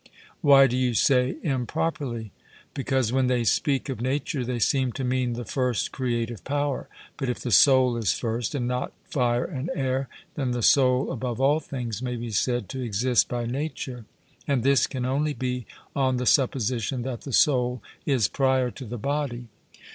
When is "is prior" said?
18.03-18.71